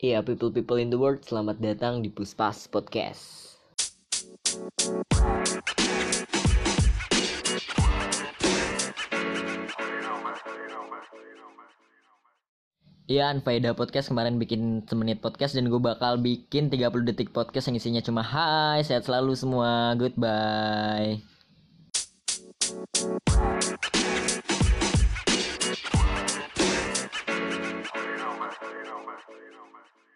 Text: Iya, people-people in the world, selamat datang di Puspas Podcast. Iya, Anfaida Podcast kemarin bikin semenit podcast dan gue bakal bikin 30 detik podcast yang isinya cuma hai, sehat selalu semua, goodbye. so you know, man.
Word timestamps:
Iya, 0.00 0.24
people-people 0.24 0.80
in 0.80 0.88
the 0.88 0.96
world, 0.96 1.20
selamat 1.20 1.60
datang 1.60 2.00
di 2.00 2.08
Puspas 2.08 2.64
Podcast. 2.72 3.52
Iya, 13.04 13.28
Anfaida 13.28 13.76
Podcast 13.76 14.08
kemarin 14.08 14.40
bikin 14.40 14.88
semenit 14.88 15.20
podcast 15.20 15.52
dan 15.52 15.68
gue 15.68 15.76
bakal 15.76 16.16
bikin 16.16 16.72
30 16.72 17.04
detik 17.04 17.36
podcast 17.36 17.68
yang 17.68 17.76
isinya 17.76 18.00
cuma 18.00 18.24
hai, 18.24 18.80
sehat 18.80 19.04
selalu 19.04 19.36
semua, 19.36 19.92
goodbye. 20.00 21.20
so 29.26 29.34
you 29.36 29.52
know, 29.52 29.66
man. 29.72 30.09